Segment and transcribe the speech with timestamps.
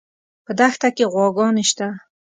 [0.45, 1.87] په دښته کې غواګانې شته